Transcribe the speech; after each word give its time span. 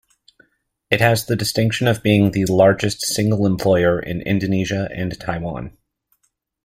It 0.89 0.99
has 0.99 1.27
the 1.27 1.35
distinction 1.35 1.87
of 1.87 2.01
being 2.01 2.31
the 2.31 2.45
largest 2.45 3.01
single 3.01 3.45
employer 3.45 3.99
in 3.99 4.21
Indonesia 4.21 4.89
and 4.91 5.11
Taiwan. 5.19 5.77